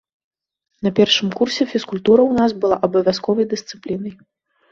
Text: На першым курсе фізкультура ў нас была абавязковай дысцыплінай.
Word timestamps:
На 0.85 0.91
першым 0.99 1.29
курсе 1.39 1.67
фізкультура 1.73 2.21
ў 2.27 2.33
нас 2.39 2.51
была 2.63 2.77
абавязковай 2.87 3.45
дысцыплінай. 3.51 4.13